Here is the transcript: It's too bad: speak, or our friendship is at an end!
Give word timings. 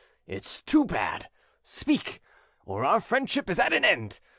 It's 0.25 0.63
too 0.63 0.83
bad: 0.83 1.29
speak, 1.61 2.23
or 2.65 2.83
our 2.83 2.99
friendship 2.99 3.51
is 3.51 3.59
at 3.59 3.71
an 3.71 3.85
end! 3.85 4.19